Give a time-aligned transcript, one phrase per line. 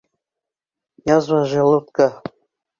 [1.15, 2.05] Язва желудка.